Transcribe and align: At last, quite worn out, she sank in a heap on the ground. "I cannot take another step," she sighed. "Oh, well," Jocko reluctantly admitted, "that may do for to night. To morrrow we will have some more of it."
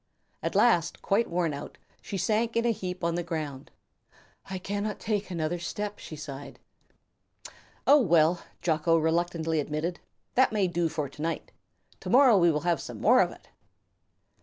At 0.41 0.55
last, 0.55 1.03
quite 1.03 1.29
worn 1.29 1.53
out, 1.53 1.77
she 2.01 2.17
sank 2.17 2.57
in 2.57 2.65
a 2.65 2.71
heap 2.71 3.03
on 3.03 3.13
the 3.13 3.21
ground. 3.21 3.69
"I 4.49 4.57
cannot 4.57 4.97
take 4.99 5.29
another 5.29 5.59
step," 5.59 5.99
she 5.99 6.15
sighed. 6.15 6.57
"Oh, 7.85 8.01
well," 8.01 8.41
Jocko 8.63 8.97
reluctantly 8.97 9.59
admitted, 9.59 9.99
"that 10.33 10.51
may 10.51 10.67
do 10.67 10.89
for 10.89 11.07
to 11.07 11.21
night. 11.21 11.51
To 11.99 12.09
morrrow 12.09 12.39
we 12.39 12.49
will 12.49 12.61
have 12.61 12.81
some 12.81 12.99
more 12.99 13.21
of 13.21 13.29
it." 13.29 13.49